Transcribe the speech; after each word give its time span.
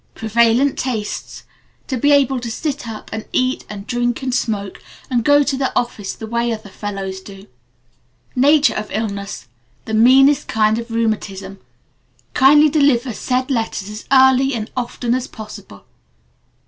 Prevalent 0.15 0.79
tastes: 0.79 1.43
To 1.85 1.95
be 1.95 2.11
able 2.11 2.39
to 2.39 2.49
sit 2.49 2.87
up 2.89 3.11
and 3.13 3.23
eat 3.31 3.65
and 3.69 3.85
drink 3.85 4.23
and 4.23 4.33
smoke 4.33 4.81
and 5.11 5.23
go 5.23 5.43
to 5.43 5.55
the 5.55 5.71
office 5.77 6.13
the 6.13 6.25
way 6.25 6.51
other 6.51 6.71
fellows 6.71 7.19
do. 7.19 7.45
Nature 8.35 8.73
of 8.73 8.89
illness: 8.89 9.47
The 9.85 9.93
meanest 9.93 10.47
kind 10.47 10.79
of 10.79 10.89
rheumatism. 10.89 11.59
Kindly 12.33 12.69
deliver 12.69 13.13
said 13.13 13.51
letters 13.51 13.89
as 13.89 14.05
early 14.11 14.55
and 14.55 14.71
often 14.75 15.13
as 15.13 15.27
possible! 15.27 15.85